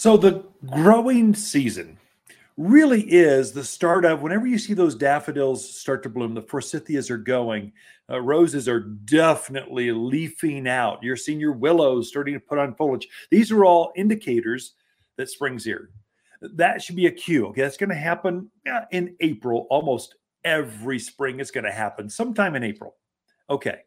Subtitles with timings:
[0.00, 1.98] So the growing season
[2.56, 7.10] really is the start of whenever you see those daffodils start to bloom, the forsythias
[7.10, 7.74] are going,
[8.08, 11.02] uh, roses are definitely leafing out.
[11.02, 13.08] You're seeing your willows starting to put on foliage.
[13.30, 14.72] These are all indicators
[15.18, 15.90] that spring's here.
[16.40, 17.48] That should be a cue.
[17.48, 18.50] Okay, that's going to happen
[18.92, 19.66] in April.
[19.68, 20.14] Almost
[20.44, 22.94] every spring is going to happen sometime in April.
[23.50, 23.80] Okay.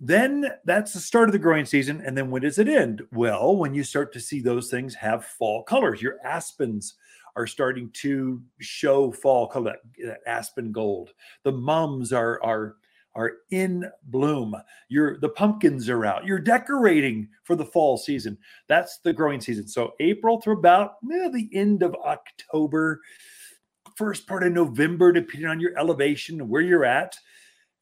[0.00, 2.02] Then that's the start of the growing season.
[2.04, 3.02] And then when does it end?
[3.12, 6.94] Well, when you start to see those things have fall colors, your aspens
[7.36, 11.10] are starting to show fall color, that, aspen gold.
[11.44, 12.76] The mums are are
[13.14, 14.54] are in bloom.
[14.88, 16.24] Your the pumpkins are out.
[16.24, 18.38] You're decorating for the fall season.
[18.68, 19.66] That's the growing season.
[19.68, 23.00] So April through about eh, the end of October,
[23.96, 27.16] first part of November, depending on your elevation where you're at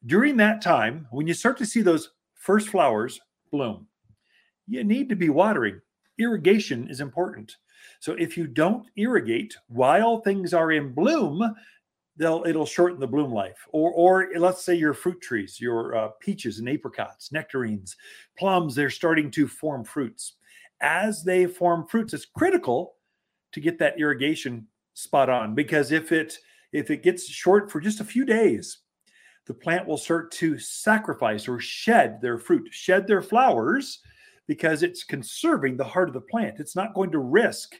[0.05, 3.19] during that time, when you start to see those first flowers
[3.51, 3.87] bloom,
[4.67, 5.81] you need to be watering.
[6.19, 7.55] Irrigation is important.
[7.99, 11.55] So if you don't irrigate while things are in bloom,
[12.17, 13.67] they'll it'll shorten the bloom life.
[13.69, 17.95] Or or let's say your fruit trees, your uh, peaches and apricots, nectarines,
[18.37, 20.33] plums, they're starting to form fruits.
[20.81, 22.95] As they form fruits, it's critical
[23.53, 26.37] to get that irrigation spot on because if it
[26.73, 28.79] if it gets short for just a few days,
[29.47, 33.99] the plant will start to sacrifice or shed their fruit, shed their flowers,
[34.47, 36.59] because it's conserving the heart of the plant.
[36.59, 37.75] It's not going to risk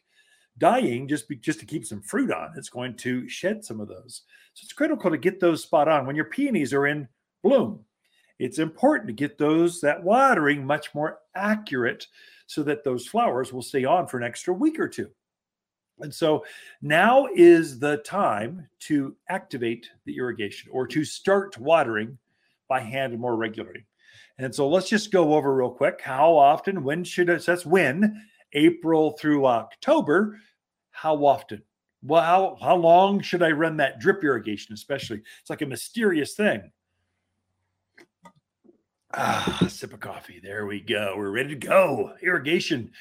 [0.58, 2.54] dying just be, just to keep some fruit on.
[2.58, 4.24] It's going to shed some of those.
[4.54, 7.08] So it's critical to get those spot on when your peonies are in
[7.44, 7.82] bloom.
[8.40, 12.08] It's important to get those that watering much more accurate
[12.46, 15.10] so that those flowers will stay on for an extra week or two.
[16.00, 16.46] And so
[16.82, 22.18] now is the time to activate the irrigation or to start watering
[22.68, 23.86] by hand more regularly.
[24.38, 28.24] And so let's just go over real quick how often, when should it, that's when,
[28.54, 30.40] April through October,
[30.92, 31.64] how often?
[32.04, 35.22] Well, how, how long should I run that drip irrigation, especially?
[35.42, 36.72] It's like a mysterious thing.
[39.14, 40.40] Ah, sip of coffee.
[40.44, 41.16] There we go.
[41.18, 42.14] We're ready to go.
[42.22, 42.92] Irrigation.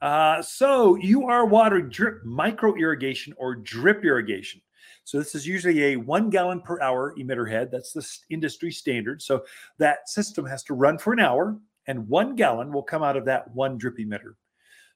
[0.00, 4.60] Uh, so you are watering drip micro irrigation or drip irrigation.
[5.04, 7.70] So this is usually a one gallon per hour emitter head.
[7.70, 9.20] That's the industry standard.
[9.20, 9.44] So
[9.78, 13.26] that system has to run for an hour, and one gallon will come out of
[13.26, 14.34] that one drip emitter.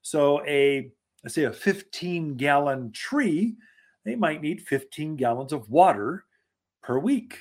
[0.02, 0.90] So a
[1.22, 3.56] let's say a 15 gallon tree,
[4.04, 6.24] they might need 15 gallons of water
[6.82, 7.38] per week.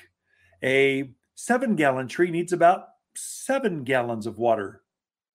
[0.62, 4.82] A seven gallon tree needs about seven gallons of water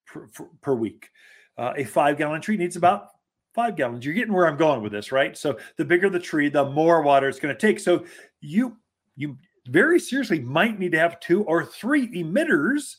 [0.05, 1.09] per, per, per week.
[1.57, 3.09] Uh, a five gallon tree needs about
[3.53, 4.05] five gallons.
[4.05, 5.37] You're getting where I'm going with this, right?
[5.37, 7.79] So the bigger the tree, the more water it's going to take.
[7.79, 8.05] So
[8.41, 8.77] you
[9.15, 9.37] you
[9.67, 12.95] very seriously might need to have two or three emitters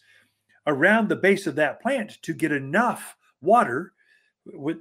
[0.67, 3.93] around the base of that plant to get enough water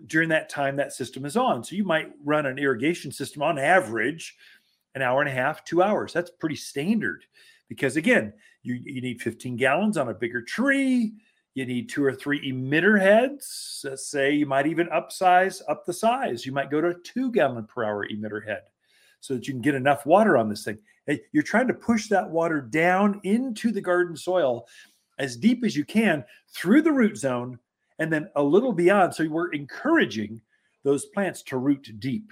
[0.07, 1.63] during that time that system is on.
[1.63, 4.35] So you might run an irrigation system on average
[4.95, 6.13] an hour and a half, two hours.
[6.13, 7.25] That's pretty standard
[7.67, 11.13] because again, you, you need 15 gallons on a bigger tree.
[11.55, 13.81] You need two or three emitter heads.
[13.83, 16.45] Let's say you might even upsize up the size.
[16.45, 18.63] You might go to a two gallon per hour emitter head
[19.19, 20.79] so that you can get enough water on this thing.
[21.31, 24.67] You're trying to push that water down into the garden soil
[25.19, 27.59] as deep as you can through the root zone
[27.99, 29.13] and then a little beyond.
[29.13, 30.41] So we're encouraging
[30.83, 32.31] those plants to root deep.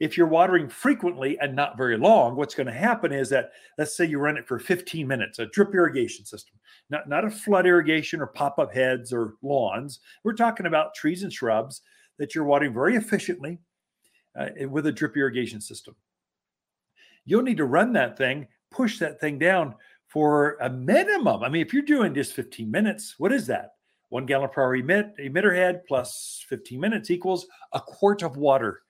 [0.00, 3.96] If you're watering frequently and not very long, what's going to happen is that let's
[3.96, 6.58] say you run it for 15 minutes, a drip irrigation system,
[6.90, 10.00] not, not a flood irrigation or pop up heads or lawns.
[10.22, 11.82] We're talking about trees and shrubs
[12.18, 13.58] that you're watering very efficiently
[14.38, 15.94] uh, with a drip irrigation system.
[17.24, 19.74] You'll need to run that thing, push that thing down
[20.08, 21.42] for a minimum.
[21.42, 23.70] I mean, if you're doing just 15 minutes, what is that?
[24.10, 28.82] One gallon per hour emit, emitter head plus 15 minutes equals a quart of water.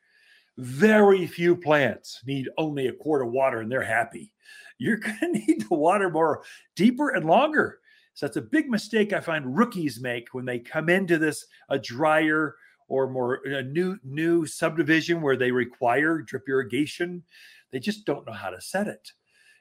[0.57, 4.33] Very few plants need only a quart of water and they're happy.
[4.79, 6.43] You're going to need to water more
[6.77, 7.81] deeper and longer.
[8.15, 11.79] So that's a big mistake I find rookies make when they come into this a
[11.79, 12.55] drier
[12.87, 17.25] or more a new new subdivision where they require drip irrigation.
[17.73, 19.11] They just don't know how to set it.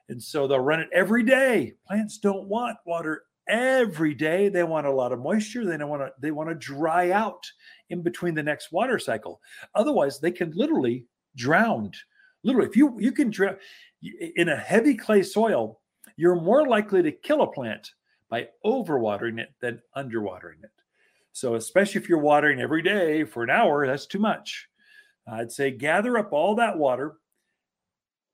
[0.09, 1.73] And so they'll run it every day.
[1.87, 4.49] Plants don't want water every day.
[4.49, 5.65] They want a lot of moisture.
[5.65, 7.45] They don't want to they want to dry out
[7.89, 9.41] in between the next water cycle.
[9.75, 11.05] Otherwise, they can literally
[11.35, 11.91] drown.
[12.43, 13.57] Literally, if you you can drown
[14.35, 15.79] in a heavy clay soil,
[16.17, 17.91] you're more likely to kill a plant
[18.29, 20.71] by overwatering it than underwatering it.
[21.31, 24.67] So, especially if you're watering every day for an hour, that's too much.
[25.27, 27.15] I'd say gather up all that water,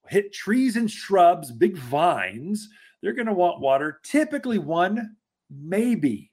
[0.08, 2.68] hit trees and shrubs, big vines.
[3.02, 5.16] They're going to want water typically one,
[5.50, 6.32] maybe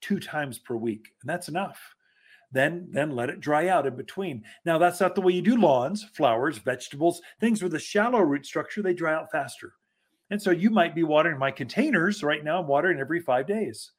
[0.00, 1.08] two times per week.
[1.20, 1.78] And that's enough.
[2.52, 4.42] then then let it dry out in between.
[4.64, 8.44] Now that's not the way you do lawns, flowers, vegetables, things with a shallow root
[8.46, 9.74] structure, they dry out faster.
[10.30, 12.60] And so you might be watering my containers right now.
[12.60, 13.92] I'm watering every five days.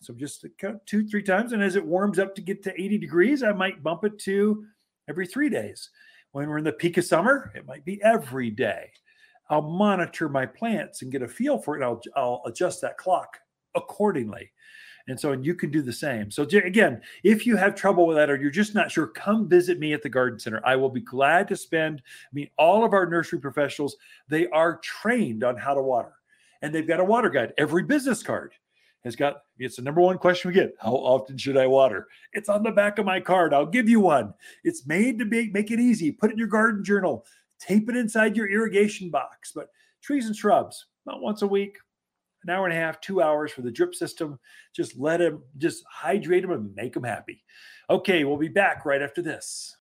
[0.00, 0.44] So just
[0.86, 1.52] two, three times.
[1.52, 4.64] And as it warms up to get to 80 degrees, I might bump it to
[5.08, 5.90] every three days.
[6.32, 8.90] When we're in the peak of summer, it might be every day.
[9.50, 11.84] I'll monitor my plants and get a feel for it.
[11.84, 13.38] I'll, I'll adjust that clock
[13.74, 14.50] accordingly.
[15.08, 16.30] And so and you can do the same.
[16.30, 19.78] So again, if you have trouble with that or you're just not sure, come visit
[19.78, 20.60] me at the garden center.
[20.66, 22.02] I will be glad to spend.
[22.04, 23.96] I mean, all of our nursery professionals,
[24.28, 26.12] they are trained on how to water.
[26.60, 27.54] And they've got a water guide.
[27.56, 28.52] Every business card
[29.04, 30.74] has got it's the number one question we get.
[30.78, 32.06] How often should I water?
[32.32, 33.54] It's on the back of my card.
[33.54, 34.34] I'll give you one.
[34.62, 36.12] It's made to make, make it easy.
[36.12, 37.24] Put it in your garden journal.
[37.60, 39.52] Tape it inside your irrigation box.
[39.54, 39.68] But
[40.02, 41.78] trees and shrubs, about once a week,
[42.44, 44.38] an hour and a half, two hours for the drip system.
[44.74, 47.44] Just let them, just hydrate them and make them happy.
[47.90, 49.76] Okay, we'll be back right after this.